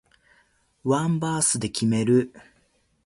[0.83, 2.33] ワンバースで決める